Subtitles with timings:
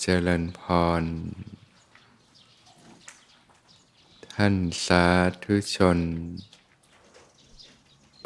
[0.00, 0.60] เจริญพ
[1.00, 1.04] ร
[4.34, 4.54] ท่าน
[4.86, 5.06] สา
[5.44, 5.98] ธุชน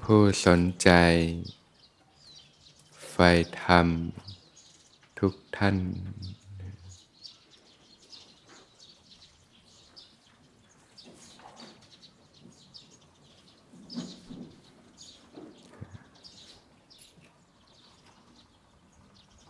[0.00, 0.90] ผู้สนใจ
[3.10, 3.16] ไฟ
[3.62, 3.86] ธรรม
[5.18, 5.76] ทุกท่าน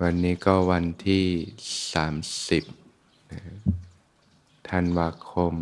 [0.09, 1.27] วันนี้ก็วันที่
[2.95, 5.55] 30ธันวาคม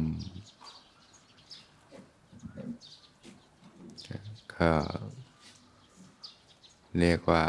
[4.57, 4.73] ก็
[6.99, 7.45] เรียกว่า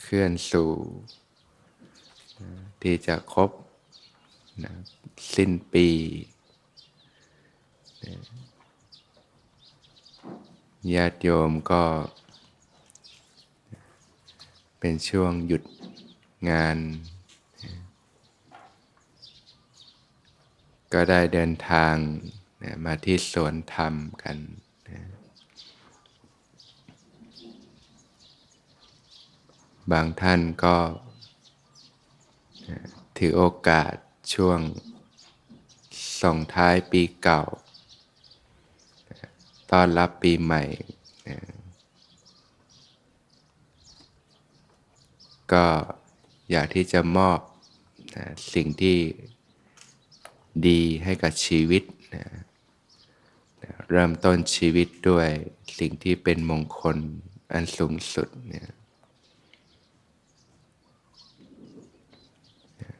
[0.00, 0.72] เคลื่อนสู่
[2.82, 3.50] ที่จะครบ
[4.64, 4.72] นะ
[5.34, 5.88] สิ้นปี
[10.94, 11.82] ญาติโยมก็
[14.78, 15.62] เป็นช่วงหยุด
[16.50, 16.78] งาน
[20.92, 21.94] ก็ได้เดินทาง
[22.84, 24.36] มาที่สวนธรรมกัน
[24.88, 25.00] นะ
[29.92, 30.76] บางท่านก็
[33.18, 33.94] ถือโอกาส
[34.34, 34.60] ช่วง
[36.22, 37.42] ส่งท้ายปีเก่า
[39.70, 40.64] ต้อนรับปีใหม่
[41.28, 41.38] นะ
[45.52, 45.64] ก็
[46.50, 47.38] อยากที่จะมอบ
[48.16, 48.98] นะสิ่งที่
[50.66, 51.82] ดีให้กับชีวิต
[52.14, 52.26] นะ
[53.62, 55.28] นะเริ่มต้นชีวิตด้วย
[55.78, 56.96] สิ่งที่เป็นมงคล
[57.52, 58.68] อันสูงสุดเนี่ย
[62.80, 62.94] นะ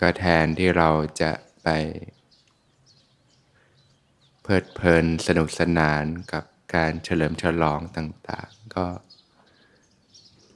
[0.00, 0.90] ก็แทนที่เรา
[1.22, 1.68] จะไป
[4.42, 8.86] เพลิดเพลินสนุกสนานกับการเฉลิมฉลองต่าง ๆ ก็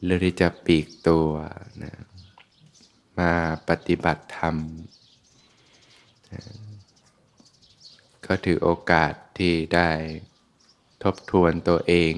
[0.05, 1.29] เลือที่จะปีกตัว
[1.83, 1.95] นะ
[3.19, 3.33] มา
[3.69, 4.57] ปฏิบัติธรรม
[6.33, 6.43] นะ
[8.27, 9.91] ก็ถือโอกาสที่ได้
[11.03, 12.15] ทบทวนตัวเอง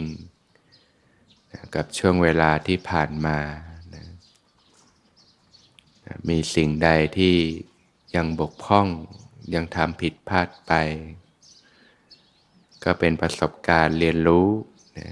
[1.53, 3.39] นะกับช่วงเวลาที่ผ่านมา
[3.95, 4.07] นะ
[6.05, 6.89] นะมีสิ่งใด
[7.19, 7.37] ที่
[8.17, 8.89] ยังบกพร่อง
[9.55, 10.73] ยังทำผิดพลาดไป
[12.85, 14.49] ก็เป็นประสบการณ์เรียนรู้
[14.99, 15.09] นะ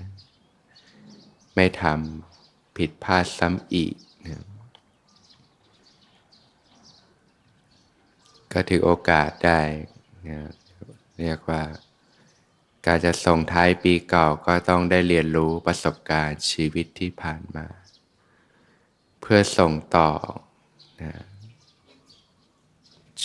[1.57, 2.28] ไม่ทำ
[2.79, 3.95] ผิดพลาดซ้ำอีก
[4.27, 4.43] นะ
[8.53, 9.61] ก็ถือโอกาสได้
[10.29, 10.41] นะ
[11.21, 11.63] เรียกว่า
[12.87, 17.67] การจะส่งท้ายปีเก่าก็ต้องได้เรียนรู้ประสบการณ์ชีวิตที่ผ่านมา
[19.21, 20.11] เพื่อส่งต่อ
[21.03, 21.13] นะ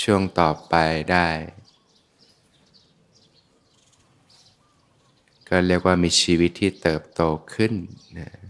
[0.01, 0.75] ช่วงต่อไป
[1.11, 1.29] ได้
[5.49, 7.21] ก็เรียกว่ามีชีวิตที่เติบโต
[7.53, 7.73] ขึ้น
[8.19, 8.42] นะ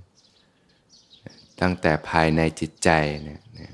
[1.62, 2.90] ตั้งแต่ภายในจิตใจ
[3.28, 3.72] นะนะ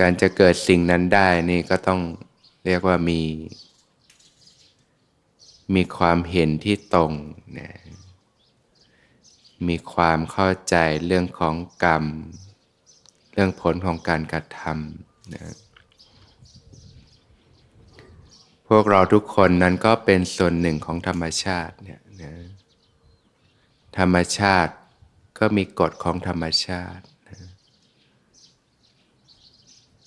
[0.00, 2.00] การจะเกิดสิ่งนั้นได้นี่ก็ต้อง
[2.66, 3.22] เรียกว่ามี
[5.74, 7.12] มีความเห็นที่ตรง
[7.58, 7.70] นะ
[9.68, 11.54] มีความเข้าใจเรื่องของ
[11.84, 12.04] กรรม
[13.32, 15.54] เรื่องผลของการกระทำนะ
[18.68, 22.00] พวกเราทุกคนนั้นก็เป็นส่วนหนึ่งของธรรมชาติเนี่ย
[23.98, 24.74] ธรรมชาติ
[25.38, 27.04] ก็มีกฎของธรรมชาติ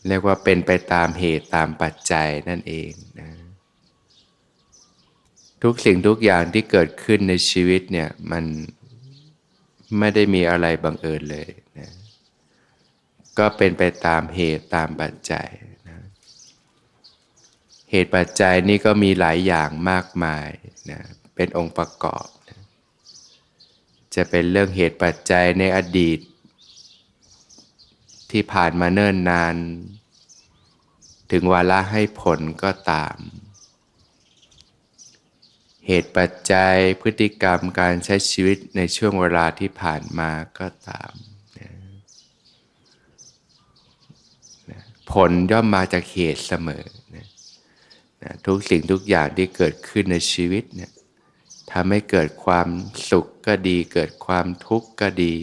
[0.08, 3.30] เรียกว่าเป็นไปตามเหตุตามปัจจัยนั่นเองนะ
[5.64, 8.46] ทุกสิ่งทุกอย่างที่เกิดขึ้นในชีวิตเนี่ยมัน
[10.00, 11.90] ไม่ได้มีอะไรบังเอิญเลยนะ
[13.38, 15.50] ก็เป็นไปตามเหตุตามปัจจัย
[15.88, 15.98] นะ
[17.92, 20.50] เหตุปัจจัยนี่ก็มีหลายอย่างมากมาย
[20.92, 21.00] นะ
[21.36, 22.28] เป็นองค์ประกอบ
[24.16, 26.20] จะเป็นเรื่องเหตุปัจจัยในอดีต
[28.32, 29.56] ที่ผ่านมาเนิ่นนาน
[31.32, 33.18] ถึงวาระให้ผลก็ตาม
[35.88, 41.12] เหตุปัจจัยพฤติกรรมการใช้ชีวิตในช่วงเวลาที่ผ่านมาก็ตาม
[45.12, 46.86] ผลย่อมมาจากเหตุเสมอ
[48.46, 50.92] ทุกสิ่งทุกอย่างที่เกิดขึ้นในชีวิตเนี่ย
[51.72, 52.70] ทำให้เกิดความ
[53.10, 55.36] สุขก็ดี เกิดความทุกข์ก็ดี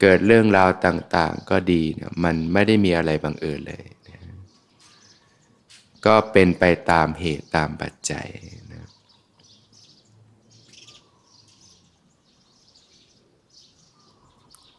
[0.00, 4.20] เกิดเรื่องราวต่างๆก็ดีเนี่ยมันไม่ได้มีอะไรบังเอิญเลยนะ
[6.06, 8.28] ก็เป็นไปตามเหตุตามปัจจัย
[8.72, 8.86] นะ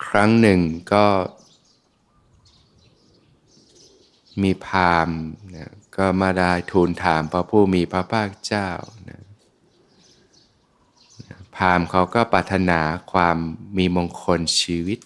[0.07, 0.59] ครั้งหนึ่ง
[0.93, 1.07] ก็
[4.43, 5.09] มีพาม
[5.55, 8.69] นะก็มาได้ทูลถามพระผู้มีพระภาคเจ้า
[9.09, 9.21] นะ
[11.61, 12.79] ราหมณ์เขาก็ปรารถนา
[13.11, 13.37] ความ
[13.77, 14.99] มีมงคลชีวิต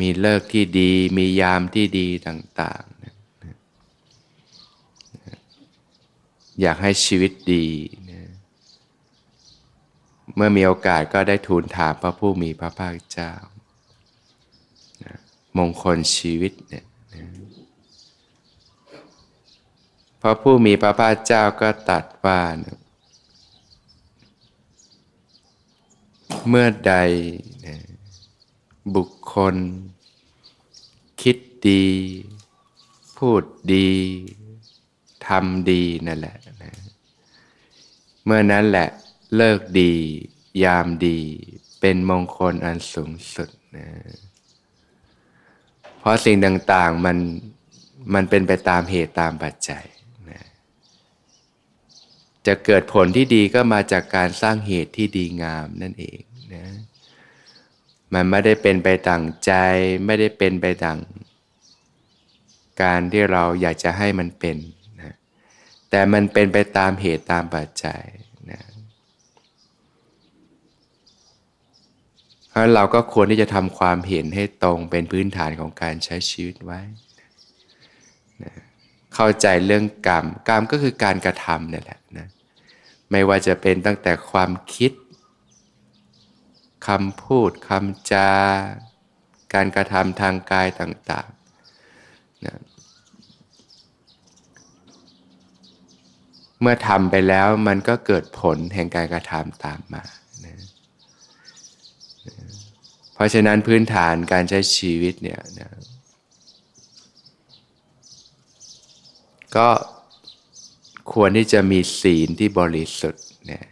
[0.00, 2.90] มีเลิกที่ดี มียามที่ดีต่างๆ
[6.60, 7.66] อยากให้ชีวิตดี
[10.34, 13.32] เมื่อมีโอกาสก็ได้ทูลถามพระผู้มีพระภาคเจ้า
[15.58, 16.84] มงคลชีวิตเนี่ย
[20.22, 22.79] พระผู้มีพระภาคเจ้าก็ตัดว่านะ
[26.48, 26.94] เมื่อใด
[27.66, 27.76] นะ
[28.94, 29.56] บุคคล
[31.22, 31.36] คิด
[31.68, 31.86] ดี
[33.16, 33.44] พูด
[33.74, 33.90] ดี
[35.26, 36.72] ทำดีนั่นแหละนะ
[38.24, 38.88] เมื่อนั้นแหละ
[39.36, 39.92] เลิกดี
[40.64, 41.18] ยามดี
[41.80, 43.86] เป็นมงคลอันสูงสุดนะ
[45.98, 47.16] เพราะสิ่งต่าง ๆ มัน
[48.14, 49.84] มันเป็นไปตามเหตุตามปัจจัย
[52.46, 56.20] จะเกิดผลที่ดีก็มาจากการสร้างเหตุที่ดีงามนั่นเอง
[56.54, 56.64] นะ
[58.14, 59.52] มันไม่ได้เป็นไปต่างใจ
[60.06, 60.98] ไม่ได้เป็นไปต่าง
[62.82, 64.56] การที่เราอยากจะให้มันเป็น
[64.98, 65.14] นะ
[65.90, 68.02] แต่มันเป็นไปตามเหตุตามปัจจัย
[68.50, 68.60] นะ
[72.48, 76.80] เพราะเราก็ควรที่จะทำความเห็นให้ตรงเป็นพื้นฐานของการใช้ชีวิตไว้
[79.22, 82.28] เข้าใจเรื่องกรรม กรรมก็คือการกระทำนี่แหละนะ
[83.10, 84.92] ไม่ว่าจะเป็นตั้งแต่ความคิด
[86.88, 88.30] คำพูดคำจา
[89.54, 92.56] การกระทำทางกายต่างๆนะ
[96.60, 100.02] เมื่อทำไปแล้วมันก็เกิดผลแห่งการกระทำตามมา
[100.44, 100.54] นะ
[103.14, 105.68] เพราะฉะนั้นพื้นฐานการใช้ชีวิตเนี่ยนะ
[109.56, 109.68] ก็
[111.12, 113.64] ควรที่จะมีศีลที่บริสุทธิ์นะ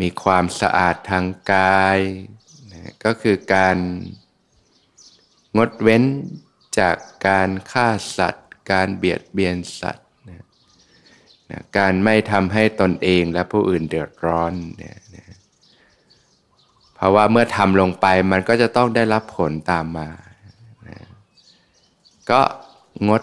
[0.00, 1.98] มีความสะอาดทางกาย
[2.72, 3.76] นะก็คือการ
[5.56, 6.02] งดเว้น
[6.78, 6.96] จาก
[7.26, 7.88] การฆ่า
[8.18, 10.44] สัตว์ การเบียดเบียนสัตว์นะ
[11.50, 14.52] นะการไม่ทำให้ตนเองและผู้อื่นเดือดร้อน
[14.82, 15.24] นะนะ
[16.94, 20.08] เพราะว่าเมื่อทำลงไปมันก็จะต้องได้รับผลตามมา
[20.88, 20.98] นะ
[22.30, 22.40] ก็
[23.08, 23.22] งด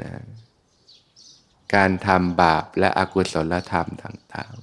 [0.00, 0.12] นะ
[1.74, 4.54] การทำบาปและอกุศลธรรมต่าง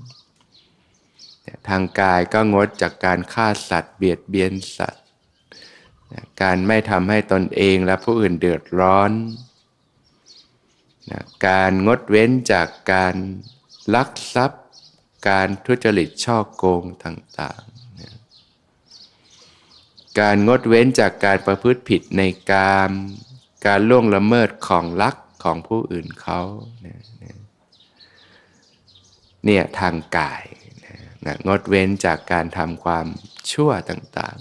[0.80, 5.06] ๆ ทางกายก็งดจากการฆ่าสัตว์ เบียดเบียนสัตว์
[6.42, 9.12] การไม่ทำให้ตนเองและผู้อื่นเดือดร้อน
[11.48, 13.16] การงดเว้นจากการ
[13.96, 14.64] ลักทรัพย์
[15.30, 22.22] การทุจริตช่อโกงต่างๆ การงดเว้นจากการประพฤติผิดใน
[22.52, 22.92] กาม
[23.66, 26.40] การล่วงละเมิดของลักของผู้อื่นเขา
[26.82, 30.44] เนี่ยทางกาย
[31.26, 33.06] นะงดเว้นจากการทำความ
[33.52, 34.38] ชั่วต่าง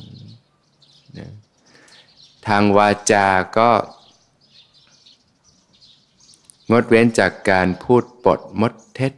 [0.56, 1.32] ๆนะ
[2.46, 3.28] ทางวาจา
[3.58, 3.70] ก็
[6.72, 9.12] งดเว้นจากการพูดปดมดเท็จ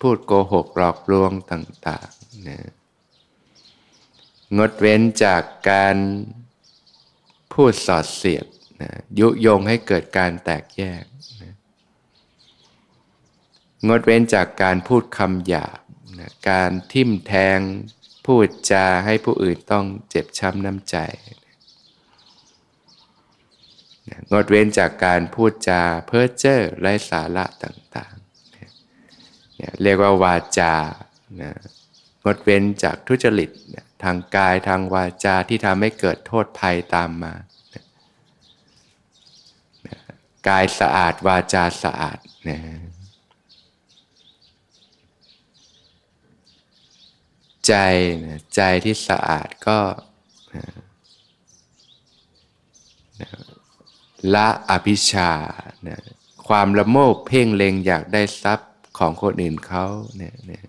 [0.00, 2.58] พูดโกหกหลอกลวงต่างๆนะ
[4.58, 5.96] งดเว้นจากการ
[7.52, 8.46] พูดสอดเสียด
[8.80, 11.04] นะยุยงให้เกิดการแตกแยก
[13.88, 15.78] งดเว้นจากการพูดคำหยาบ
[16.18, 17.58] นะการทิมแทง
[18.26, 20.96] พูดจาให้ผู้อื่นต้องเจ็บช้ำน้ำใจ
[24.08, 30.74] นะงดเว้นจากการพูดจาเพ้อเจ้อไร้สาระต่างๆนะเรียกว่าวาจา
[31.40, 31.50] นะ
[32.24, 37.34] งดเว้นจากทุจริตนะทางกายทางวาจาที่ทำให้เกิดโทษภัยตามมา
[40.48, 42.18] กายสะอาดวาจาสะอาด
[42.48, 42.58] นะ
[47.66, 47.74] ใจ
[48.24, 49.80] นะใจที่สะอาดก็
[50.54, 50.64] นะ
[53.20, 53.28] นะ
[54.34, 55.30] ละอภิชา
[55.88, 56.00] นะ
[56.48, 59.84] ความละโมบเพ่งเล็งอยากได้ทรัพย์ของคนอื่นเขา
[60.16, 60.68] เนี่ยนะ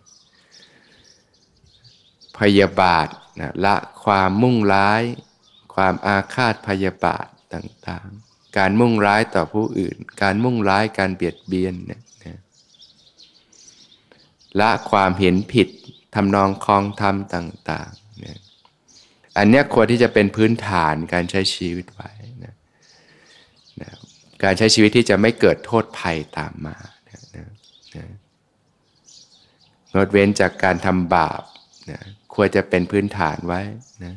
[2.37, 3.07] พยาบาท
[3.39, 5.03] นะละความมุ่งร้าย
[5.73, 12.39] ความอาฆาตพยาบาทต่าง ๆ การมุ่งร้ายต่อผู้อื่น การมุ่งร้ายการเบียดเบียนเนี่ยนะ
[14.59, 15.67] ละความเห็นผิด
[16.15, 18.37] ทำนองคลองธรรมต่างๆนี่ย
[19.37, 22.11] อันนี้ควรที่จะเป็นพื้นฐานการใช้ชีวิตไว้
[22.43, 22.53] นะ
[23.81, 23.91] นะ
[24.43, 26.75] การใช้ชีวิตที่จะไม่เกิดโทษภัยตามมา
[27.09, 27.45] นะนะ
[27.95, 28.05] นะ
[29.93, 31.41] งดเว้นจากการทำบาป
[31.91, 31.99] นะ
[32.33, 33.61] ควรจะเป็นพื้นฐานไว้
[34.03, 34.13] นะ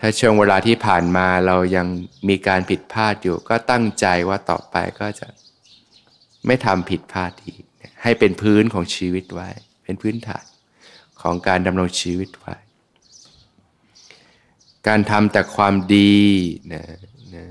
[0.00, 1.86] ถ้าช่วงเวลาที่ผ่านมาเรายัง
[2.28, 5.28] มีการผิดพลาดอยู่ ก็ตั้งใจว่าต่อไปก็จะ
[6.46, 7.62] ไม่ทำผิดพลาดอีก
[8.02, 9.48] ให้เป็นพื้นของชีวิตไว้
[9.84, 10.44] เป็นพื้นฐาน
[11.22, 12.54] ของการดำรงชีวิตไว้
[14.86, 16.18] การทำแต่ความดี
[16.72, 16.84] นะ
[17.34, 17.44] นะ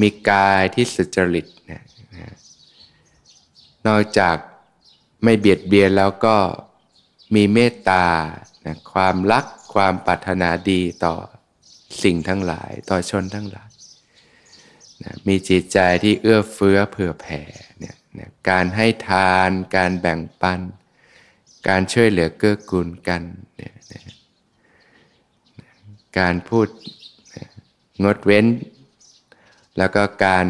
[0.00, 1.82] มีกายที่สุจริตนะ
[2.14, 2.34] นะ
[3.86, 4.36] นอกจาก
[5.24, 6.36] ไม่เบียดเบียนแล้วก็
[7.34, 8.06] มีเมตตา
[8.66, 11.16] นะความรัก ความปรารถนาดีต่อ
[12.02, 13.70] สิ่งทั้งหลายต่อชนทั้งหลาย
[15.02, 17.40] นะมีจิตใจที่เอื้อเฟื้อเผื่อแผ่
[17.78, 20.60] เนี่ยนะการให้ทาน การแบ่งปัน
[21.68, 23.22] การช่วยเหลือเกื้อกูลกัน
[23.56, 24.02] เนี่ยนะ
[26.18, 26.68] การพูด
[28.04, 28.46] งดเว้น
[29.78, 30.46] แล้วก็การ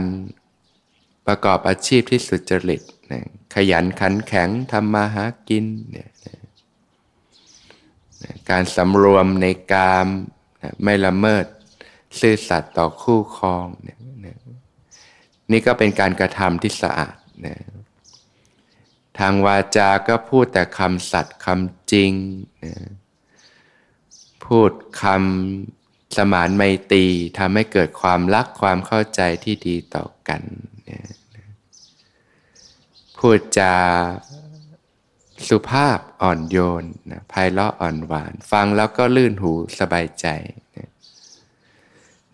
[1.27, 3.23] ประกอบอาชีพที่สุจริตนะ
[3.55, 6.40] ขยันขันแข็งทำมาหากินเนี่ยนะ
[8.51, 10.07] การสำรวมในกาม
[10.83, 11.45] ไม่ละเมิด
[12.21, 14.39] ซื่อสัตย์ต่อคู่ครองนี่ยนะ
[15.51, 17.57] นี่ก็เป็นการกระทำที่สะอาดนะ
[19.19, 22.13] ทางวาจาก็พูดแต่คำสัตย์คำจริง
[22.65, 22.75] นะ
[24.45, 24.71] พูด
[25.03, 26.63] คำสมานไม
[26.93, 27.05] ตรี
[27.39, 30.43] ทำให้เกิดความรักความเข้าใจที่ดีต่อกัน
[30.91, 31.01] นะ
[33.19, 33.75] พูดจา
[35.49, 40.27] สุภาพอ่อนโยนนะไพเราะอ่อนหวาน ฟังแล้วก็ลื่นหูสบายใจ
[40.77, 40.89] นะ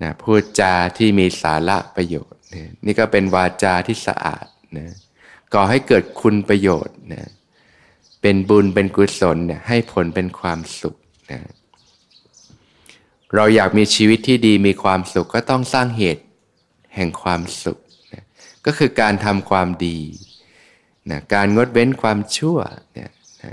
[0.03, 4.47] นะพูดจาที่มีสาระประโยชน์นะนี่ก็เป็นวาจาที่สะอาด
[4.79, 4.87] นะ
[5.55, 7.31] ก่อให้เกิดคุณประโยชน์นะ
[8.23, 10.97] เป็นบุญเป็นกุศลเนี่ยให้ผลเป็นความสุข
[11.33, 11.41] นะ
[13.35, 16.25] เราอยากมีชีวิตที่ดีมีความสุขก็ต้องสร้างเหตุ
[16.95, 17.79] แห่งความสุข
[18.13, 18.23] นะ
[18.67, 19.99] ก็คือการทำความดี
[21.11, 22.59] นะการงดเว้นความชั่ว
[22.95, 23.11] เนี่ย
[23.43, 23.53] นะ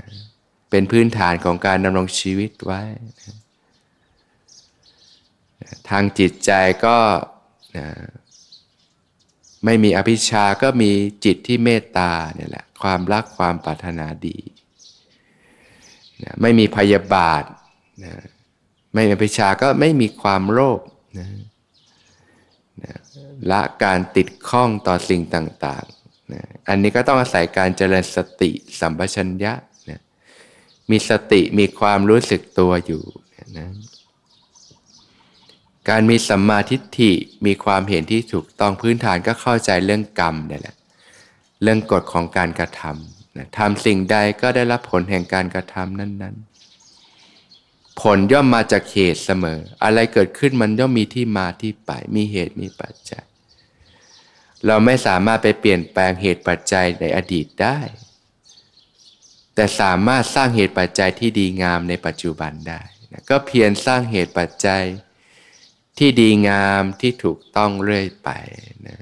[0.70, 2.82] เป็นพื้นฐานของการดำรงชีวิตไว้
[3.18, 3.36] นะ
[5.88, 6.50] ทางจิตใจ
[6.84, 6.96] ก็
[7.78, 7.88] นะ
[9.64, 10.90] ไม่มีอภิชาก็มี
[11.24, 14.38] จิตที่เมตตาเนี่ยแหละความรักความปรารถนาดี
[16.22, 17.44] นะไม่มีพยาบาท
[18.04, 18.14] นะ
[18.94, 20.80] ไม่มีอภิชาก็ไม่มีความโลภ
[21.18, 21.28] นะ
[22.84, 22.94] นะ
[23.50, 26.03] ละการติดข้องต่อสิ่งต่าง ๆ
[26.34, 28.50] นะอันนี้ก็ต้องอาศัยการเจริญสติ
[28.80, 29.52] สัมปชัญญะ
[29.90, 30.00] นะ
[30.90, 33.02] มีสติมีความรู้สึกตัวอยู่
[33.58, 33.68] นะ
[35.90, 37.12] การมีสัมมาทิฏฐิ
[37.46, 40.76] มีความเห็นที่ถูกต้องพื้นฐานก็เข้าใจเรื่องกรรมนี่แหละ
[41.62, 53.24] เรื่องกฎของการกระทำนะทำสิ่งใดก็ได้รับผลแห่งการกระทำนั้นๆผลย่อมมาจากเหตุเสมอ อะไรเกิดขึ้นมันย่อมมีที่มาที่ไป มีเหตุมีปัจจัย
[54.66, 57.78] เราไม่สามารถไปเปลี่ยนแปลงเหตุปัจจัยในอดีตได้
[59.54, 62.80] แต่สามารถสร้างเหตุปัจจัยที่ดีงามในปัจจุบันได้
[63.12, 64.84] นะก็เพียรสร้างเหตุปัจจัย
[65.98, 68.30] ที่ดีงามที่ถูกต้องเรื่อยไป
[68.86, 68.98] นะ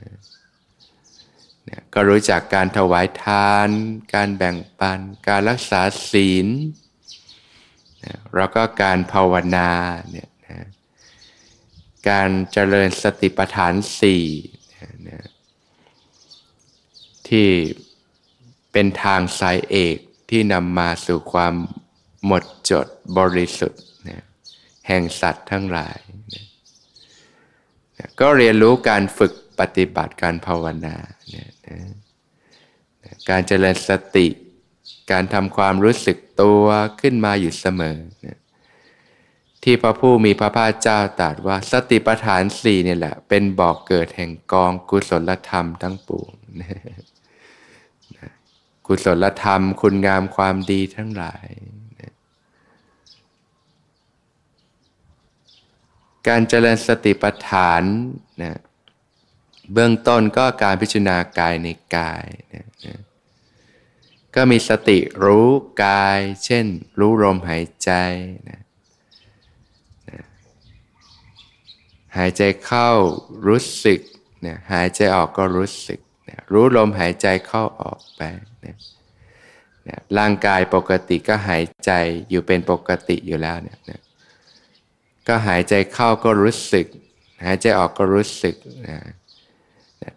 [1.68, 3.68] นะก็รู้จักการถวายทาน
[4.14, 6.48] การแบ่งปัน การรักษาศีล
[8.04, 9.70] นะแล้วก็การภาวนา
[10.10, 10.58] เนี่ยนะ
[12.08, 14.24] การเจริญสติปัฏฐานสี่
[17.32, 17.50] ที่
[18.72, 19.96] เป็นทางสายเอก
[20.30, 21.54] ที่นำมาสู่ความ
[22.26, 22.86] หมดจด
[23.18, 24.24] บริสุทธิ์นะ
[24.88, 25.98] แห่งสัตว์ทั้งหลาย
[26.34, 26.46] นะ
[28.20, 30.96] ก็เรียนรู้การฝึกปฏิบัติการภาวนา
[31.34, 31.78] นี่ยนะ
[33.30, 34.26] การเจริญสติ
[35.10, 36.64] การทำความรู้สึกตัว
[37.00, 38.38] ขึ้นมาอยู่เสมอนะ
[39.62, 46.80] ที่พระผู้มีพระภาคเจ้าตรัสว่าสติปัฏฐานสี่นี่แหละ เป็นบอกเกิดแห่งกองกุศลธรรมทั้งปวงนะ
[48.86, 51.48] กุศลธรรม คุณงามความดีทั้งหลาย
[56.28, 57.82] การเจริญสติปัฏฐาน
[58.42, 58.58] นะ
[59.72, 62.98] เบื้องต้นก็การพิจารณากายในกายนะนะ
[64.34, 65.48] ก็มีสติรู้
[65.84, 66.66] กาย เช่น
[66.98, 67.90] รู้ลมหายใจ
[68.48, 68.60] นะ
[70.10, 70.20] นะ
[72.16, 72.90] หายใจเข้า
[73.46, 74.00] รู้สึก
[74.46, 76.00] นะหายใจออกก็รู้สึก
[76.32, 78.22] นะรู้ลมหายใจเข้าออกไป
[78.64, 78.76] นะ
[79.88, 81.90] นะร่างกายปกติก็หายใจ
[82.30, 84.00] อยู่เป็นปกติอยู่แล้วเนี่ยนะ
[85.28, 86.86] ก็หายใจเข้าก็รู้สึก
[87.44, 88.54] หายใจออกก็รู้สึก
[88.88, 88.98] นะ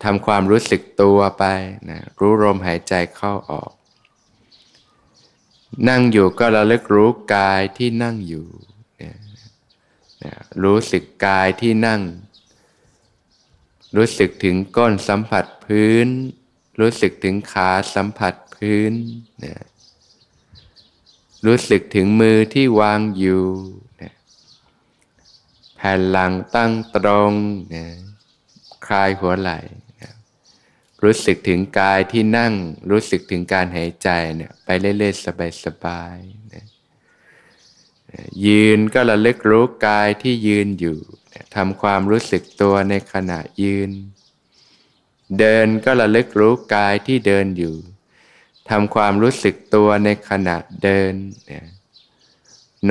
[0.03, 1.43] ทำความรู้สึกตัวไป
[1.89, 3.71] นะรู้ลมหายใจเข้าออก
[5.89, 8.47] นั่งอยู่ก็ระลึกรู้กายที่นั่งอยู่
[9.01, 9.13] นะ
[10.23, 12.01] นะรู้สึกกายที่นั่ง
[13.97, 16.07] รู้สึกถึงก้นสัมผัสพื้น
[16.79, 18.93] รู้สึกถึงขาสัมผัสพื้น
[19.43, 19.55] นะ
[21.45, 23.43] รู้สึกถึงมือที่วางอยู่
[25.75, 27.31] แผ่นหลังตั้งตรง
[27.75, 27.85] นะ
[28.85, 29.59] คลายหัวไหล่
[30.01, 30.11] นะ
[31.03, 32.53] รู้สึกถึงกายที่นั่ง
[32.91, 35.25] รู้สึกถึงการหายใจเนี่ยไปเรื่อยๆ
[35.65, 36.65] สบายๆนะ
[38.45, 40.97] ยืนก็ระลึกรู้กายที่ยืนอยู่
[41.55, 43.89] ทำความรู้สึกตัวในขณะยืน
[45.39, 47.75] เดินก็ระลึกรู้กายที่เดินอยู่
[48.69, 51.13] ทำความรู้สึกตัวในขณะเดิน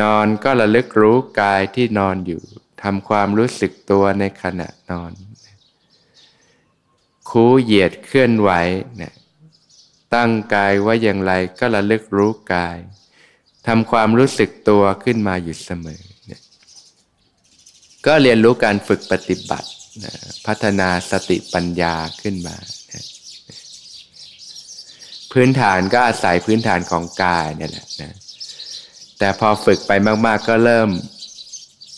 [0.00, 2.43] นอนก็ระลึกรู้กายที่นอนอยู่
[2.83, 5.12] ทำความรู้สึกตัวในขณะนอน
[7.28, 8.50] คูเหยียดเคลื่อนไหว
[10.14, 12.76] ตั้งกายว่าอย่างไรก็ระลึกรู้กาย
[13.66, 16.42] ทำความรู้สึกตัวขึ้นมาอยู่เสมอเนี่ย
[18.06, 19.68] ก็เรียนรู้การฝึกปฏิบัติ
[20.47, 22.56] พัฒนาสติปัญญาขึ้นมา
[25.33, 28.14] พื้นฐานก็อาศัยพื้นฐานของกายเนี่ยแหละนะ
[29.18, 29.92] แต่พอฝึกไป
[30.26, 30.90] มาก ๆ ก็เริ่ม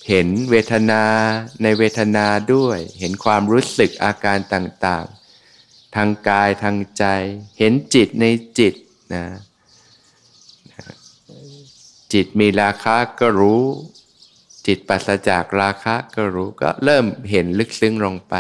[0.09, 1.03] เห็นเวทนา
[1.63, 5.07] ในเวทนาด้วย เห็นความรู้สึกอาการต่าง
[5.51, 7.05] ๆ ทางกายทางใจ
[7.59, 8.27] เห็นจิตใน
[8.59, 8.75] จิต
[9.15, 9.25] นะ
[12.13, 13.63] จิตมีราคะก็รู้
[14.67, 18.35] จิตปัสจากราคะก็รู้ก็เริ่มเห็นลึกซึ้งลงไป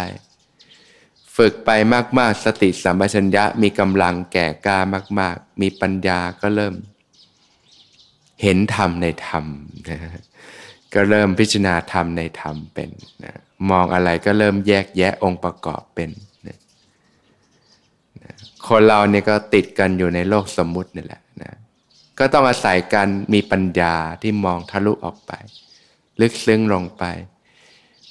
[1.36, 1.70] ฝึกไป
[2.18, 4.78] มาก ๆ สติสัมปชัญญะมีกำลังแก่กล้า
[5.20, 6.74] มาก ๆ มีปัญญาก็เริ่ม
[8.42, 9.44] เห็นธรรมในธรรม
[9.90, 10.00] นะ
[10.94, 12.90] ก็เริ่มพิจารณาธรรมในธรรมเป็น
[13.24, 13.34] นะ
[13.70, 16.10] มองอะไรก็เริ่มแยกแยะองค์ประกอบเป็น
[16.46, 16.58] นะ
[18.68, 21.52] คนเราเนี่ยก็ติดกันอยู่ในโลกสมมุตินี่แหละนะ
[22.18, 25.32] ก็ต้องอาศัยการมีปัญญาที่มองทะลุออกไป
[26.20, 27.04] ลึกซึ้งลงไป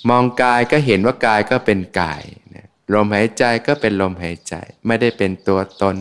[0.09, 2.23] มองกายก็เห็นว่ากายก็เป็นกาย
[2.55, 4.55] นะลมหายใจก็เป็นลมหายใจ
[4.87, 5.95] ไม่ได้เป็นตัวตน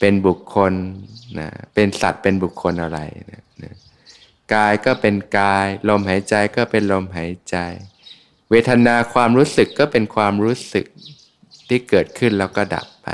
[0.00, 0.72] เป็นบุคคล
[1.38, 2.98] นะเป็นสัตว์เป็นบุคคลอะไร
[3.32, 3.74] นะนะ
[4.54, 7.56] กายก็เป็นกาย ลมหายใจก็เป็นลมหายใจ
[8.50, 10.86] เวทนาความรู้สึกก็เป็นความรู้สึก
[11.68, 13.08] ที่เกิดขึ้นแล้วก็ดับไป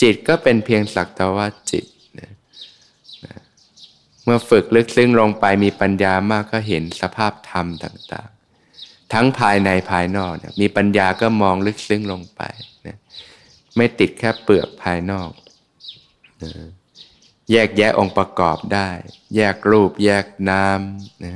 [0.00, 1.84] จิตก็เป็นเพียงสักแต่ว่าจิต
[4.24, 12.42] เมื่อฝึกลึกซึ้งลงไปมีปัญญามากก็เห็นสภาพธรรมต่างๆ ทั้งภายในภายนอกนะมีปัญญาก็มองลึกซึ้งลงไป
[12.86, 12.98] นะ
[13.76, 15.30] ไม่ติดแค่เปลือกภายนอก
[16.42, 16.50] นะ
[17.50, 18.88] แยกแยะองค์ประกอบได้
[19.36, 20.80] แยกรูป แยกนาม
[21.24, 21.34] นะ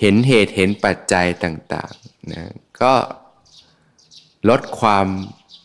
[0.00, 2.42] เห็นเหตุเห็นปัจจัยต่างๆนะ
[2.82, 2.94] ก็
[4.48, 5.06] ลดความ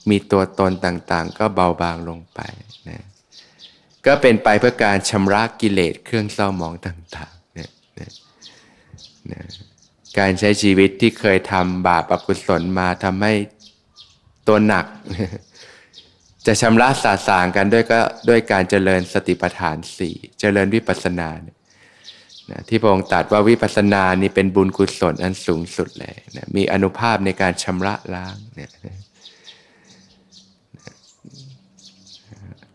[0.10, 2.40] มีตัวตนต่างๆ ก็เบาบางลงไป
[2.90, 3.02] นะ
[4.06, 8.12] ก็เป็นไปเพื่อการชำระกิเลสเครื่องเศร้าหมองต่างๆนะนะ
[9.32, 9.42] นะ
[10.20, 13.34] การใช้ชีวิตที่เคยทำบาปอกุศลมาทำให้
[14.48, 14.86] ตัวหนัก
[16.46, 21.58] จะชำระสาสางกันด้วยก็ด้วยการเจริญสติปัฏฐานสี่เจริญวิปัสสนาเนี่ย
[22.52, 28.98] นะที่พระองค์ตรัสว่าวิปัสสนานี่เป็นบุญกุศลอันสูงสุดเลยนะมีอนุภาพในการชำระล้างเนี่ยนะ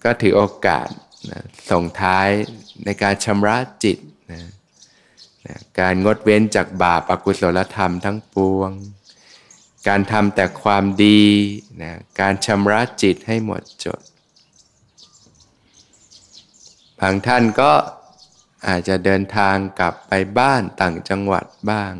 [0.04, 0.88] ก็ถือโอกาส
[1.30, 2.28] นะส่งท้าย
[2.84, 3.98] ในการชำระจิต
[4.32, 4.40] นะ
[5.46, 8.70] นะการงดเว้นจากบาปอกุศลธรรมทั้งปวง
[9.88, 11.22] การทำแต่ความดี
[11.82, 14.00] นะการชำระจิตให้หมดจด
[17.00, 17.72] บางท่านก็
[18.66, 21.92] อาจจะเดินทางกลับไปบ้านต่างจังหวัดบ้าง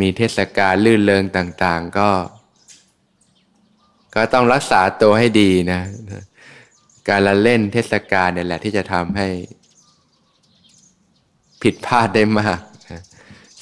[0.00, 2.10] มีเทศกาลลื่นเริงต่างๆก็
[4.14, 5.80] ก็ต้องรักษาตัวให้ดีนะ
[7.08, 9.28] การละเล่นเทศกาลเนี่ยแหละที่จะทำให้
[11.62, 12.60] ผิดพลาดได้มาก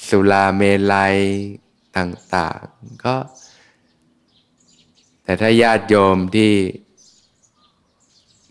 [0.07, 0.61] สุราเม
[0.93, 1.15] ลัย
[1.97, 3.15] ต่างๆ ก็
[5.23, 6.51] แต่ถ้าญาติโยมที่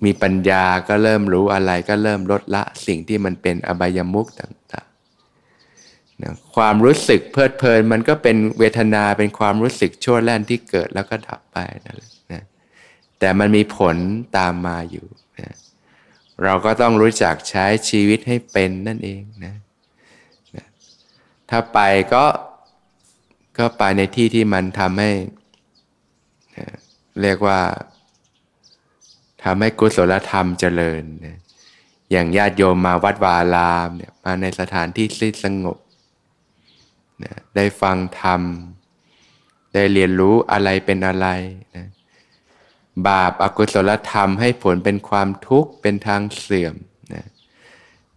[0.04, 12.19] มีปัญญาก็เริ่มรู้อะไรก็เริ่มลดละสิ่งที่มันเป็นอบายมุกต่างๆนะความรู้สึกเพลิดเพลินมันก็เป็นเวทนาเป็นความรู้สึกชั่วแล่นที่เกิดแล้วก็ดับไปนั่นแหละนะ
[13.20, 13.96] แต่มันมีผล
[14.36, 15.06] ตามมาอยู่
[15.40, 15.54] นะ
[16.44, 19.54] เราก็ต้องรู้จักใช้ชีวิตให้เป็นนั่นเองนะ
[20.56, 20.66] นะ
[21.50, 21.78] ถ้าไป
[22.14, 22.24] ก็
[23.58, 25.10] ก็ไปในที่ที่มันทำให้
[27.20, 27.60] เรียกว่า
[29.42, 31.38] ทำให้กุศลธรรมเจริญนะ
[32.10, 35.78] อย่างญาติโยมมาวัดวาลามเนี่ยมาในสถานที่ที่สงบ
[37.24, 38.42] นะได้ฟังธรรม
[39.74, 41.26] ได้เรียนรู้อะไรเป็นอะไร
[41.76, 41.86] นะ
[43.08, 46.74] บาปอากุศลธรรมให้ผลเป็นความทุกข์เป็นทางเสื่อม
[47.14, 47.26] นะ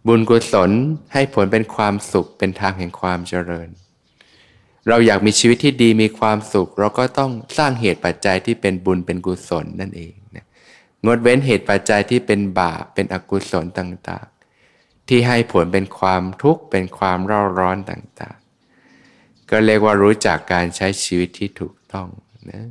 [0.06, 0.70] บุญกุศล
[1.12, 3.68] ให้ผลเป็นความสุขเป็นทางแห่งความเจริญ
[4.88, 10.46] เราอยากมีชีวิตที่ดีมีความสุข เราก็ต้องสร้างเหตุปัจจัยที่เป็นบุญเป็นกุศลนั่นเองนะ
[11.04, 22.08] งดเว้นเหตุปัจจัยที่เป็นบาปเป็นอกุศลต่างๆ ที่ให้ผลเป็นความทุกข์เป็นความเร่าร้อนต่างๆ ก็เรียกว่ารู้จักการใช้ชีวิตที่ถูกต้อง
[22.50, 22.64] นะ